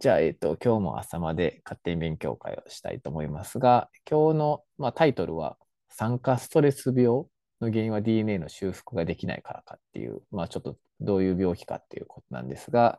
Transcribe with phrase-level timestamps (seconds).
[0.00, 5.58] じゃあ、えっ、と、今日も朝まで勝手に勉強会をしたいと思いますが、今日の、まあ、タイトルは、
[5.90, 7.28] 酸化ストレス病の
[7.60, 12.98] 原因は DNA の修復ができないからかっていう、まあ、ちょっとどういう病気かっていうことなんですが、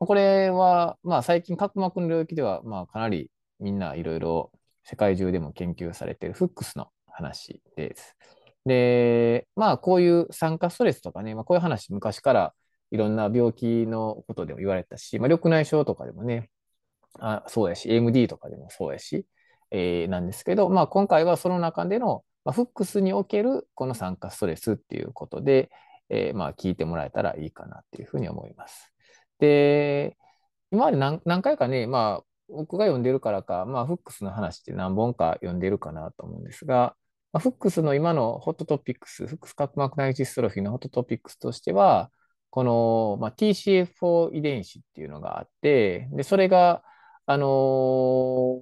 [0.00, 3.30] これは、まあ、最近角膜の領域では、まあ、かなり
[3.60, 4.50] みんないろいろ
[4.82, 8.16] 世界中でも研究されているフックスの話です。
[8.66, 12.54] で、まあ、こういう酸化ストレスとかね、まあ、こういう話昔から
[12.92, 16.50] いろんな病気のことでも言われたし、まあ、緑内障とかでもね、
[17.18, 19.26] あそうやし、AMD とかでもそうやし、
[19.70, 25.70] えー、なんですけど、まあ、今回はその中での、まあ、フックスにおけるこの酸化ストレスっていうことで、
[26.10, 28.92] えー、まあ、聞いてもらえたらいいかなっていうふうに思います。
[29.38, 30.18] で、
[30.70, 36.94] 今まで何何回かね、まあ、僕が読んでるからか、まあ、フックスの話って何本か読んでるかなと思うんですが、
[37.32, 42.10] まあ、フックスの今のホットトピックス、フックス角膜内ジストロフィーのホットトピックスとしては、
[42.52, 46.82] この、まあ、TCF4 遺伝子っていうのがあって、で、それが、
[47.24, 48.60] あのー、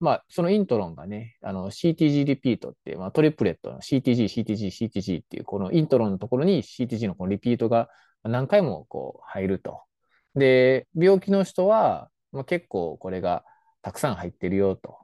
[0.00, 7.90] まあ、そのイントロンがね、あの CTG リピートって、まあ、トリプレットの CTG、CTG、CTG っていう、このイントロンのところに CTG のこのリピートが
[8.24, 9.82] 何回もこう入ると。
[10.34, 13.44] で、病気の人は、まあ、結構これが
[13.82, 14.96] たくさん入ってるよと。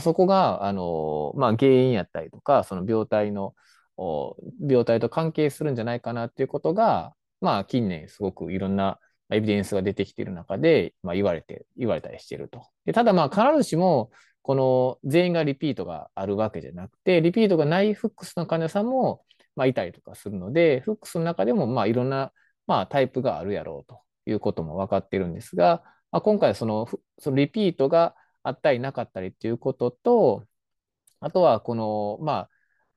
[0.00, 3.54] そこが、あの、まあ、原因やったりとか、その病態の、
[4.60, 8.98] 病態と関係するんじゃないかなっていうことが、まあ、近年すごくいろんな
[9.30, 12.68] エビデンスが出てきている中で、まあ、言われて、言われたりしていると。
[12.84, 14.10] でただ、まあ、必ずしも、
[14.42, 19.24] この全員がリピートがあるわけじゃなくて、リピートがないフックスの患者さんも、
[19.56, 22.32] まあ、いたりとかするので、フックスの中でも、まあ、いろんな、
[22.66, 26.86] まあ、タイプがあるやろうということも分かっているんですが、まあ、今回その、
[27.18, 28.14] そのリピートが
[28.44, 30.44] あったりなかったりっていうことと、
[31.18, 32.50] あとは、この、まあ、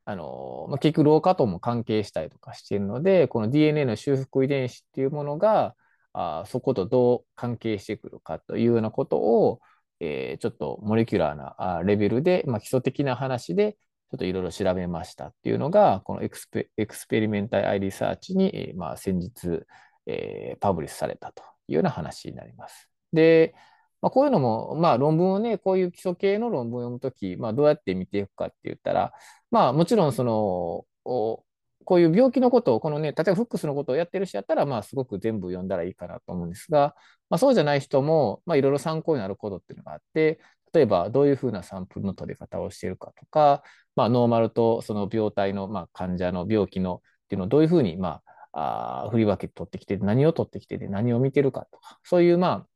[0.09, 5.75] あの、まあ、結局老化とも関係したりとかしているので、この DNA の修復遺伝子っていうものが、
[6.13, 9.59] あそことどう関係してくるかというようなことを、
[9.99, 19.59] えー、ちょっと molecular なレベルで、まあ、基礎的な話で、ちょっといろいろ調べましたっていうのが、このエクスペ Experimental Eye Research に、まあ、先日、
[20.07, 22.89] えー、 publish されたというような話になります。
[23.13, 23.53] で、
[24.01, 29.13] まあ、こういうのも、まあ、論文をね、こういう基礎系の論文を読むとき、まあ、どうやって見ていくかって言ったら、
[29.51, 36.95] まあ、もちろん、その、こういう病気のことを、このね、例えばフックスのことをやってる人やったら、まあ、すごく全部読んだらいいかなと思うんですが、
[37.29, 40.39] まあ、そうじゃない人も、まあ、いろいろ参考になることっていうのがあって、
[40.71, 43.63] 例えば、どういうふうなサンプルの取り方をしているかとか、
[43.95, 48.21] まあ、ノーマルとその病態の、まあ、患者の病気のっていうのをどういうふうに、ま
[48.53, 52.67] あ、あ振り分けて取ってきて、何を取ってきてで何を見てるかとか、そういう、まあ、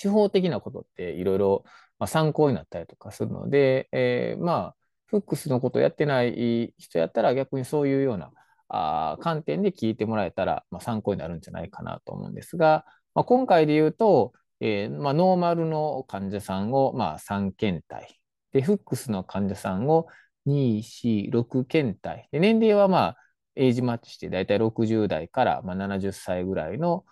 [0.00, 1.64] 手法的なことっていろいろ
[2.06, 4.76] 参考になったりとかするので、えー、まあ、
[5.06, 8.32] フックスのことをやってない人やったら逆にそういうような
[8.68, 18.20] あ観点で聞いてもらえたら、まあ、参考になるんじゃないかなと思うんですが、まあ、今回で言うと、えーまあ、ノーマルの患者さんを、まあ、3検体。
[18.52, 20.06] で、フックスの患者さんを
[20.46, 22.28] 2、4、6検体。
[22.32, 23.16] で、年齢はまあ、
[23.54, 27.04] エイジマッチしてだいたい60代から、まあ、70歳ぐらいの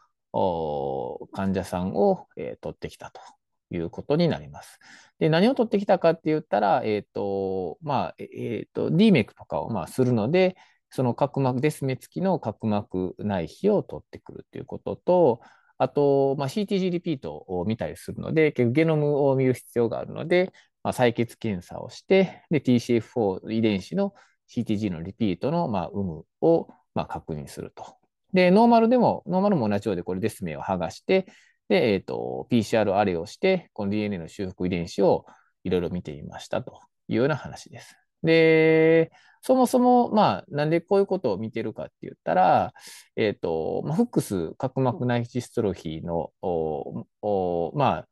[1.32, 3.20] 患者さんを、えー、取ってきたと
[3.70, 4.78] いうことになります。
[5.18, 10.56] で、何を取ってきたかって言ったら、えっ、ー、と、まあ、え、ー、と、DMEC とかをまあするので、
[10.90, 15.40] その角膜、デスメ付きの角膜内皮を取ってくるということと、
[15.78, 20.52] あと、まあ、CTG リピートを見たりするので、結局ゲノムを見る必要があるので、
[20.82, 24.14] まあ、採血検査をして、で、TCF4 遺伝子の
[24.48, 27.96] CTG のリピートの、まあ、有無を、まあ、確認すると
[28.34, 31.26] で、ノーマルでも、ノーマルも同じようで、これデスメを剥がして、
[31.68, 35.24] で、えっ、ー、と、PCR アレをして、この DNA の修復遺伝子を
[35.62, 37.96] いろいろ見てみましたというような話です。
[38.22, 42.72] で、そもそも、まあ、なんでこういうことを見てるかって言ったら、
[43.16, 46.32] えっ、ー、と、ま、フックス角膜内ヒストロフィーの、
[47.74, 48.08] まあ、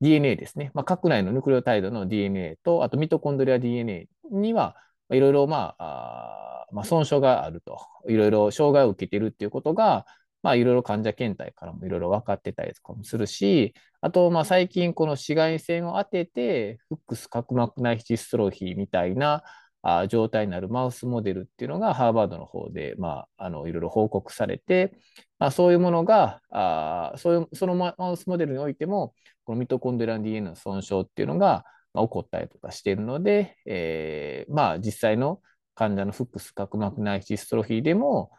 [0.00, 0.70] DNA ですね。
[0.74, 4.76] まあ、核内のヌクレオタイドの DNA と、あとミトコンドリア DNA には、
[5.10, 10.06] いろいろ、まあ、あまあ、損傷があると、いろいろ障害を受けているっていうことが、
[10.42, 19.44] まあ、いろいろ患者検体からもいろいろ分かってたりとかもするし、あと、まあ、最近この紫外線を当てて、フックス角膜内ヒストロフィーみたいな
[19.82, 24.92] あ状態になるマウスモデルっていうのがハーバードの方で、まあ、あのいろいろ報告されて、
[25.38, 29.14] まあ、そういうものが、あそういうそのマウスモデルにおいても、
[29.44, 31.64] このミトコンドリア DNA の損傷っていうのが、
[31.94, 35.40] まあ、起こったりとかしているので、えー、まあ実際の
[35.74, 38.30] 患者のフックス角膜内ヒストロフィーでも、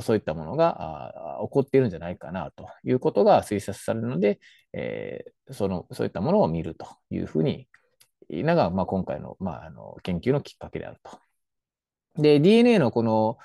[0.00, 4.38] そういったものが起こっているんじゃないかなということが推察されるので、
[4.72, 7.66] えー、そのそういったものを見るというふうに、
[8.30, 11.18] なが、まあ、今回の,、まあ、あの研究のきっかけであると。
[12.16, 13.38] で、DNA のこの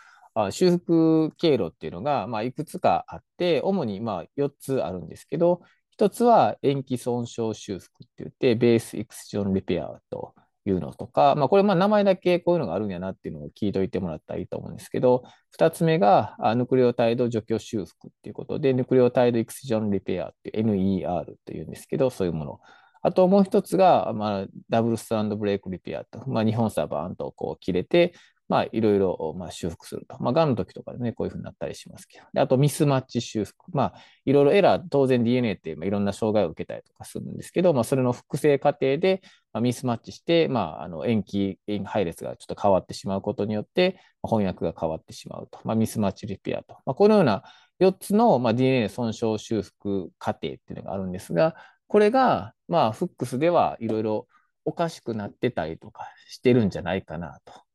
[0.52, 5.62] 修復経路っていうのが、まあ、いくつかあって、主にまあ4つあるんですけど、
[5.98, 22.60] 一つは塩基損傷修復って言って、ベースエクスジョンリペアというのとか、まあ、これ、名前だけこういうのがあるんやなっていうのを聞いといてもらったらいいと思うんですけど、二つ目が、ヌクレオタイド除去修復っていうことで、ヌクレオタイドエクスジョンリペアって NER というんですけど、そういうもの。
[23.02, 28.14] あともう一つが、まあ、ダブルスタンドブレイクリペアと、まあ、日本サーバーンとこう切れて、
[28.50, 30.18] まあ、いろいろ、まあ、修復すると。
[30.22, 32.26] まあ、癌の時とかでね、こういうふうになったりしますけど。
[32.34, 33.66] であと、ミスマッチ修復。
[33.74, 33.94] まあ、
[34.26, 39.22] いろいろエラー、当然 DNA って、まあ、いろんな障害を受けたりとかするんですけど、まあ、それの複製過程で、
[39.52, 45.60] まあ、ミスマッチして、まあ、あの、塩基、配列がちょっと変わってしまうことによって、翻訳が変わってしまうと。
[45.66, 46.76] まあ、ミスマッチリペアと。
[46.86, 47.44] まあ、このような
[47.80, 51.56] 4つの、まあ、DNA 損傷修復過程っていうのがあるんですが、
[51.88, 54.28] これが、まあ、フックスではいろいろ
[54.66, 57.67] おかしくなってたりとかしてるんじゃないかなと。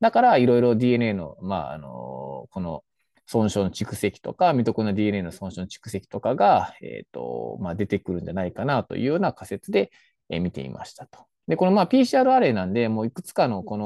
[0.00, 2.84] だから、いろいろ DNA の、まあ、あの、この
[3.26, 9.90] 損傷の蓄積とか、ミトコンド DNA の損傷の蓄積とかが、えっ、ー、と、まあ、出てくるんじゃないかなというような仮説で、
[10.28, 11.26] えー、見ていましたと。
[11.48, 13.76] で、このまあ PCR アレイなんで、もういくつかのこ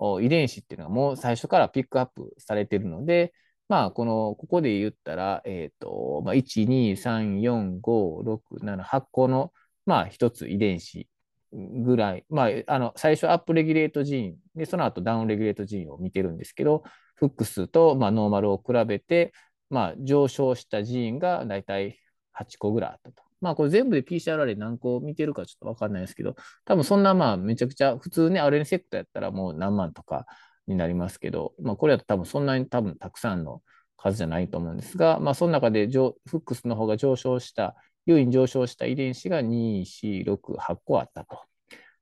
[0.00, 3.32] の遺伝子っていうのはもう最初からピックアップされてるので、
[3.68, 9.52] まあ、この、ここで言ったら、えっ、ー、と、まあ、1、2、3、4、5、6、7、8個の、
[9.86, 11.08] まあ、一つ遺伝子
[11.54, 16.82] ぐらい、まあ、あの、最初アップレギュレートジーンで、その後ダウンレギュレートジーンを見てるんですけど、
[17.14, 19.32] フックスと、まあ、ノーマルを比べて、
[19.70, 21.98] まあ、上昇したジーンがだいたい
[22.32, 23.22] 8個ぐらいあったと。
[23.40, 26.34] まあ、これ全部で PCR で何個見てるかちょっとわかんないですけど、
[26.64, 30.26] 多分そんなまあ、めちゃくちゃ、普通ね、RN セクトやったらもう何万とか
[30.66, 33.62] になりますけど、まあ、これだと多分そんなに多分たくさんの
[33.96, 37.74] 数じゃないと思うんですが、まあ、その中でフックスの方が上昇した
[38.06, 41.38] 優位に上昇した遺伝子が2、4、6、8個あったと。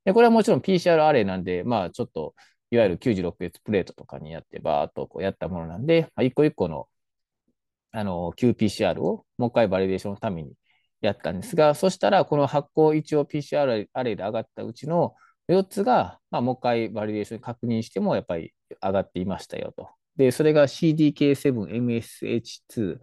[0.04, 2.34] で、これはもちろん PCR アレイなんで、まあちょっと、
[2.70, 6.88] いわゆる96ウェルプレートとかにやって、バーっとこうやったものなんで、まあ、一個一個の、
[7.93, 10.54] あの、qPCR をもう一回バリデーションのために
[11.02, 15.14] やったんですが、そしたら、この発行一応 PCR アレイで上がったうちの
[15.49, 19.90] 4つが、まあ、もう一回バリデーション確認しても、やっぱり上がっていましたよと。
[20.16, 22.99] で、それが CDK7、MSH2、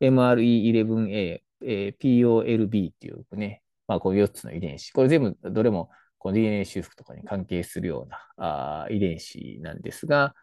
[0.00, 4.92] MRE11A、えー、POLB っていうね、まあ、こう4つの遺伝子。
[4.92, 8.08] これ全部どれもこの DNA 修復とかに関係するよう
[8.38, 10.34] なあ遺伝子なんですが、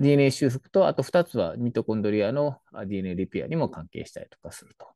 [0.00, 4.86] DNA 修復と、あと2つはミトコンドリアの DNA リペアにも関係したりとかすると。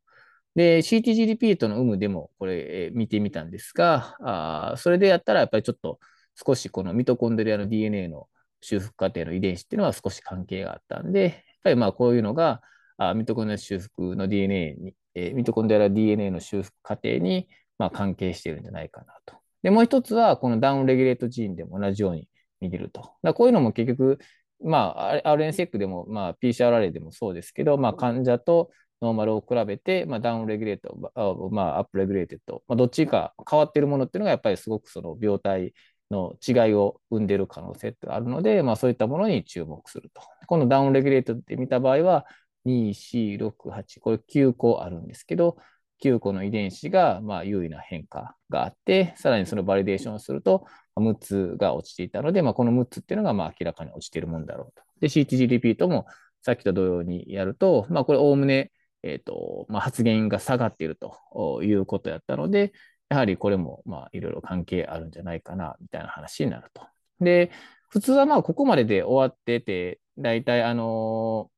[0.54, 5.98] で、CTG リピートの有無でもこれ、見てみたんですが、あそれでやったらやっぱりちょっと
[6.46, 8.28] 少しこのミトコンドリアの DNA の
[8.60, 11.32] 修復過程の遺伝子っていうのは少し関係があったんで、やっ
[11.62, 12.62] ぱりまあこういうのが
[12.98, 17.48] あミトコンドリア修復の DNA に、えー、ミトコンドリア DNA の修復過程に
[17.78, 19.36] まあ関係しているんじゃないかなと。
[19.62, 22.28] で、もう一つはこのダウンレギュレートジーンでも同じように
[22.60, 23.10] 見れると。
[23.22, 24.18] だこういうのも結局、
[24.62, 28.70] まあ、RNSEC でも、まあ、PCR アレイでもそうですけど、まあ、患者と
[29.02, 30.96] ノーマルを比べて、まあ、ダウンレギュレート、
[31.50, 35.74] まあ、アップレギュレート、まあ、どっちか変わっているものっていうのが、やっぱりすごくその病態
[36.10, 40.22] の違いを生んでいる可能性ってあるので、まあ、そういったものに注目すると。
[40.46, 42.24] このダウンレギュレートで見た場合は、
[42.66, 45.56] 2、4、6、8、これ9個あるんですけど、
[46.02, 50.66] 9個の遺伝子がまあ優位な変化があって、さらにそのバリデーションをすると、
[50.96, 54.82] 6つが落ちていたので、まあ、この6つっていうのがまあ明らかに落ちているもんだろうと。
[55.00, 56.06] で、CTG リピートも
[56.42, 62.72] さっきと同様にやると、まあ、これおおむね、え、ー、と、まあ、発現が下がっているということやったので、
[63.08, 66.82] やはりこれもまあいろいろ関係あるんじゃないかな、みたいな話になると。
[67.20, 67.50] で、
[67.88, 71.50] 普通はまあここまでで終わってて、大体あの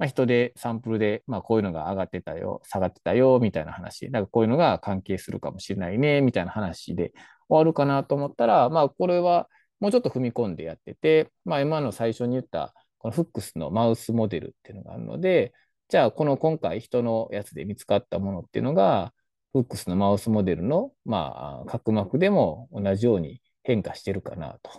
[0.00, 4.10] まあ、人でサンプルで、まあ、こういうのが上がってたよ、下がってたよ、みたいな話。
[4.10, 7.12] なんかこういうのが関係するかもしれないね、みたいな話で
[7.50, 9.46] 終わるかなと思ったら、まあ、これは
[9.78, 15.52] もうちょっと踏み込んでやってて、まあ、今の最初に言った、このフックスのマウスモデルっていうのがあるので、
[15.90, 19.12] じゃあ、この今回人のやつで見つかったものっていうのが、
[19.52, 24.70] フックスのマウスモデルの、まあ、角膜でも同じように変化してるかなと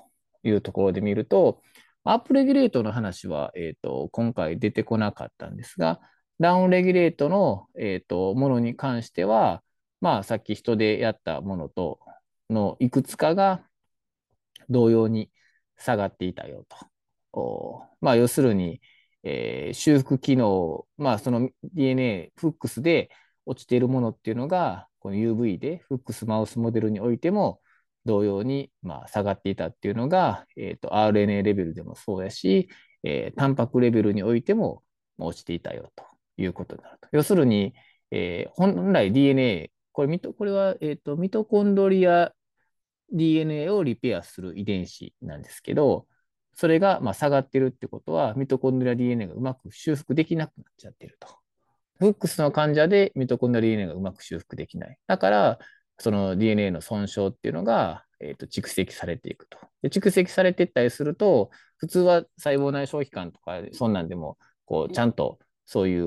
[0.43, 1.61] いうところで見ると、
[2.03, 5.99] アップレギュレートの話は、えっ、と、今回出てこなかったんですが、
[6.39, 9.63] ダウンレギュレートの、えっ、と、ものに関しては、
[10.01, 11.99] まあ、さっき人でやったものと
[12.49, 13.63] のいくつかが
[14.69, 15.31] 同様に
[15.77, 16.65] 下がっていたよ
[17.31, 17.85] と。
[18.01, 18.81] まあ、要するに、
[19.23, 23.11] えー、修復機能、まあ、その DNA、フックスで
[23.45, 27.61] 落ちているものっていうのが、この UV でフックスマウスモデルにおいても、
[28.05, 32.69] 同様に、まあ、下がっていたっていうのが、えーと、RNA レベルでもそうやし、
[33.03, 34.83] えー、タンパクレベルにおいても
[35.17, 36.03] 落ちていたよと
[36.37, 37.07] いうことになると。
[37.11, 37.73] 要するに、
[38.11, 42.31] えー、本来 DNA、これミトこれは、えーと、ミトコンドリア
[43.11, 46.07] DNA をリペアする遺伝子なんですけど、
[46.53, 51.27] それがまあ下がってるってことは、ミトコンドリア DNA がうまく修復できなくなっちゃってると。
[51.99, 54.97] フックスの患者でミトコンドリア DNA がうまく修復できない。
[55.07, 55.59] だから、
[56.01, 59.57] その DNA の損傷っていうのが、えー、と蓄積されていくと。
[59.81, 66.05] で蓄積されていったりすると、普通は細胞内消費管とか、そんなんでも、こう、ちゃんとそういう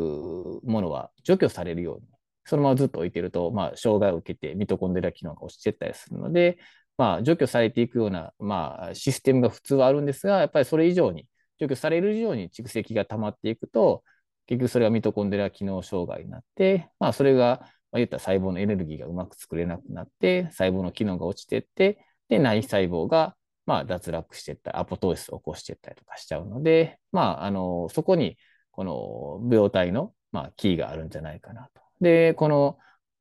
[0.65, 2.07] ものは除去されるように、
[2.45, 6.59] そのままずっと置いてると、まあ、障害を受けてミトコンドリア機能が落ちていったりするので、
[6.97, 11.27] まあ、除去されていくような、まあ、システムが普通はあるんですが、やっぱりそれ以上に、
[11.59, 14.03] 除去される以上に蓄積が溜まっていくと、
[14.47, 23.37] 結局それがミトコンドリア機能障害になって、まあ、それが、まあ、言ったら細胞のエネルギーがうまく作れなくなって、細胞の機能が落ちていって、で、内細胞が、
[23.67, 28.37] まあ、脱落していったり、アポトーシスを起こしていったりとかしちゃうので、まあ、あの、そこに、
[28.73, 31.83] この病態の、まあ、キーがあるんじゃないかなと。
[32.01, 32.79] で、この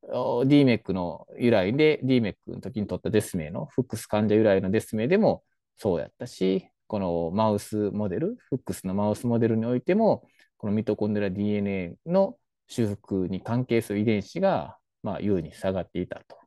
[0.09, 5.43] DMEC の由来で、DMEC の時に取ったデス名の、フックス患者由来のデス名でも
[5.77, 10.27] そうやったし、このマウスモデル、フックスのマウスモデルにおいても、
[10.57, 16.37] このミトコンドリア DNA の修復に関係する遺伝子が、まあ、優に下がっていたと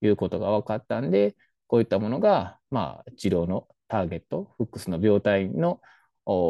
[0.00, 1.36] いうことが分かったんで、
[1.66, 5.80] こういったものが、まあ、治療のターゲット、フックスの病態の、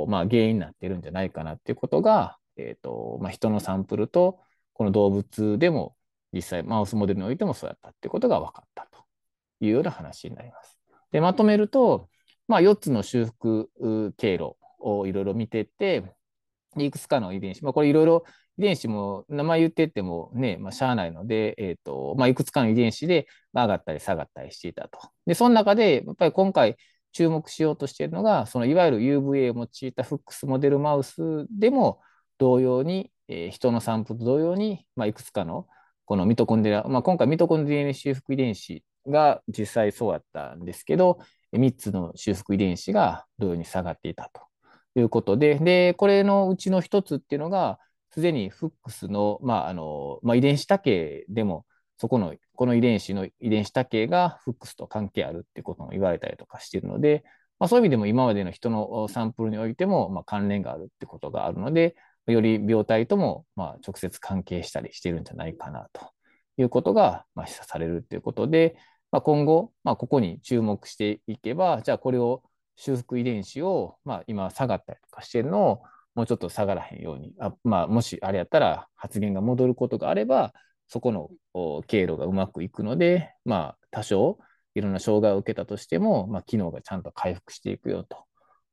[0.09, 4.41] まあ、原因になっているんじゃないかなっていうことが、えーとまあ、人のサンプルと、
[4.75, 5.95] この動物でも
[6.33, 9.05] 実際マウスモデルにおいてもそうやったっていうことが分かったと
[9.61, 10.79] いうような話になります。
[11.11, 12.09] でまとめると、
[12.49, 13.71] まあ、4つの修復
[14.17, 16.02] 経路をいろいろ見てって、
[16.79, 18.25] いくつかの遺伝子、まあ、これいろいろ
[18.59, 24.99] 遺伝子も名前言っててもね、まあ、しゃあないので、えーとまあ、いくつかの遺伝子で上がったり下がったりしていたと。
[25.27, 26.77] で、その中で、やっぱり今回
[27.13, 32.01] 注目しようとしているのが、そのいわゆる UVA を用いたフックスモデルマウスでも
[32.39, 35.67] 同様に、えー、人の散布と同様に、まあ、いくつかの
[36.05, 41.19] このミトコンデリア、まあ、今回ミトコンデリア DNA 修復遺伝子が実際そうやったんですけど、
[41.53, 44.53] 3つの修復遺伝子が同様に下がっていたと。
[44.95, 47.79] いうことで、で、これのうちの一つっていうのが、
[48.12, 51.64] すでにフックスの、まあ、あの、まあ、遺伝子多形でも、
[51.97, 57.25] そこの、この遺伝子の遺伝子多形がフックスと関係あるっていうことも言われたりとかしているので、
[57.59, 66.11] まあ、そういう意味でも今までの人のサンプルにおいても、まあ、関連があるってことがあるので、より病態とも、まあ、直接関係したりしているんじゃないかなと
[66.57, 68.76] いうことが、まあ、示唆されるっていうことで、
[69.11, 72.42] まあ、今後、まあ、ここに注目していけば、じゃあこれを
[72.76, 75.83] 修復遺伝子を、まあ、今下がったりとかしているのを、
[76.14, 80.52] もうちょっと下がらへんように、あまあ、もしあれやったら発言が戻ることがあれば、
[80.88, 81.31] そこの
[81.87, 84.38] 経路がうまくいくので、まあ、多少
[84.75, 88.25] いろんな障害を受けたとしても、まあ、機能がちゃんと回復していくよと。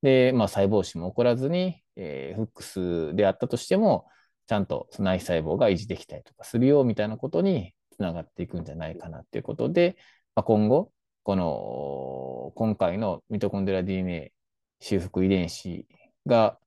[0.02, 4.06] で、まあ、細胞死も起こらずに、えー、フックスであったとしても、
[4.48, 9.96] ちゃんと内細胞が維持できたりとかするよみたいなことにつながっていくんじゃないかなっていうことで、
[10.36, 10.92] まあ、今後、
[11.24, 14.32] この今回のミトコンドリア DNA
[14.80, 15.86] 修復遺伝子
[16.26, 16.58] が、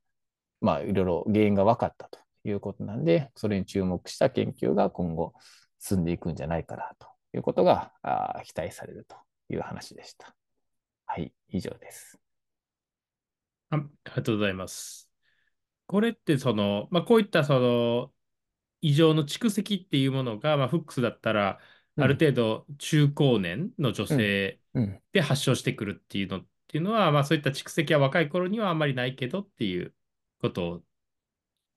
[0.63, 5.35] まあ、いろいろ原因が分かったということなんで、それに注目した研究が今後
[5.79, 7.93] 進んでいくんじゃないかなということが
[8.45, 9.17] 期待されると
[9.53, 10.35] いう話でした。
[11.07, 12.19] はい、以上です。
[13.71, 15.11] あありがとうございます。
[15.87, 18.13] これってその、まあ、こういったその
[18.81, 21.59] 異常の蓄積っていうものが、まあ、フックスだったら、
[21.97, 24.59] ある程度中高年の女性
[25.13, 29.95] で発症してくるっていうのっていうのは、まあそういった蓄積は若い頃にはあんまりないけどっていう
[30.43, 30.81] ことを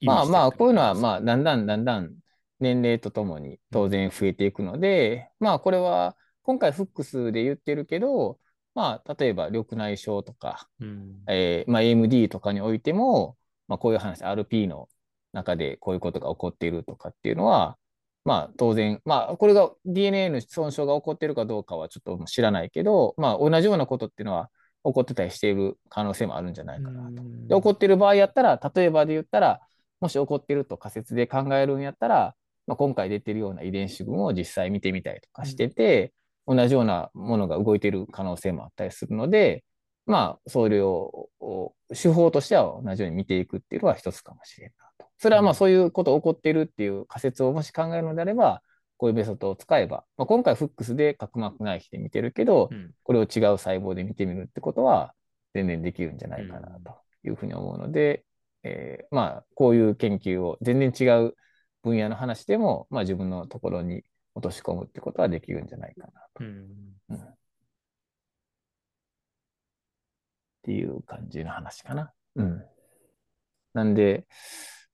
[0.01, 2.13] まあまあ、こういうのは、まあ、だんだんだんだん
[2.60, 8.39] 年齢とともに当然増えていくので、まあこれは今回フックスで言ってるけど、
[8.74, 14.89] まあ例えば緑内障とか、うん、えー、まあ、AMD とかにおいても、まあこういう話、RP の
[15.34, 17.77] 中でこういうことが起こっているとかっていうのは、
[18.24, 24.50] まあ当然、まあこれが DNA の損傷が起こっているかどうかはちょっと知らないけど、まあ同じようなことっていうのは
[24.86, 27.24] 起こってたりしている可能性もあるんじゃないかなと。
[27.48, 29.60] で、起こっている場合やったら、例えばで言ったら、
[30.00, 32.36] もし起こっていると仮説で考えるんやったら、
[32.68, 36.13] まあ、今回出てるような遺伝子群を実際見てみたりとかしてて、
[36.46, 39.63] うん、同じようなものが動いている可能性もあったりするので、
[40.06, 41.30] まあ、それを
[41.89, 45.08] 手法としては同じように見ていくっていうのは一つかもしれんなと。
[45.18, 48.62] それはまあそういうこと起こっているっていう仮説をもし考えるのであれば、
[48.97, 55.13] こういうメソッドを使えば、まあ、今回フックスで角膜内皮で見てるけど、うん、これを違う細胞で見てみるってことは
[55.53, 58.23] 全然できるんじゃないかなというふうに思うので、
[58.63, 61.35] うん、えー、まあこういう研究を全然違う
[61.83, 66.43] 分野の話でも、まあ、自分のところに落とし込むってことはできるんじゃないかなと。
[66.43, 67.37] うん、っ
[70.63, 72.11] ていう感じの話かな。
[72.35, 72.65] うん。
[73.73, 74.25] なんで、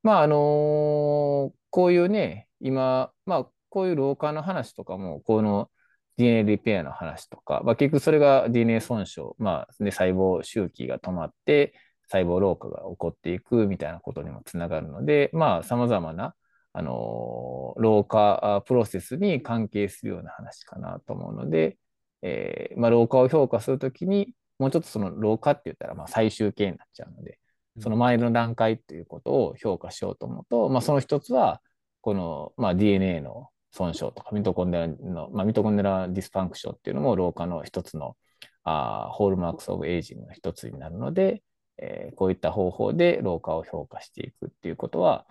[0.04, 5.72] まあ、あのー、こういうね、今、まあ、こういう老化の話とかも、この
[6.18, 11.74] DNA リペアの話とか、まあ、結局それが DNA 損傷、まあ、ね、細胞周期が止まって、
[12.10, 16.36] 細胞老化が起こっていくみたいなことにもつながるので、まあ、様々な
[16.74, 21.78] あの、老化プロセスに関係するような話かなと思うので、
[22.22, 27.40] えー、まあ、老化を評価するときに、もうちょっとその老化って言ったらまあ最終形になっちゃうので、
[27.80, 31.62] その前の段階ということを評価しようと思うと、まあ、その一つは、
[32.02, 38.16] この、まあ、DNA の損傷とか、ミトコンデラの、まあ、ミトコンデラディスファンクションっていうのも老化の一つの
[38.64, 41.42] あ Hallmarks of Aging の一つになるので、
[41.78, 45.26] えー、こういった方法で老化を評価していくっていうことは、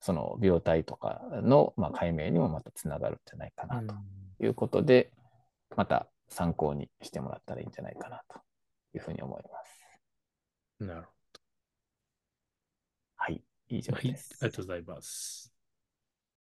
[0.00, 3.94] その病態とかの、まあ、解明にもまたつながるんじゃないかなと
[4.40, 5.10] いうことで、
[5.74, 8.38] また参考にしてもらったらいいんじゃないかなと
[8.94, 10.84] いうふうに思います。
[10.84, 11.40] なるほど。
[13.16, 14.50] はい、以上です、はい。
[14.50, 15.55] ありがとうございます。